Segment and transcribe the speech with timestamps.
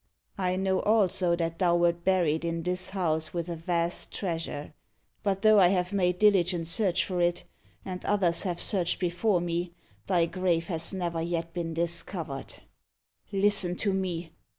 [0.39, 4.73] I know, also, that thou wert buried in this house with a vast treasure;
[5.21, 7.43] but though I have made diligent search for it,
[7.85, 9.73] and others have searched before me,
[10.07, 12.55] thy grave has never yet been discovered!
[13.31, 14.31] Listen to me!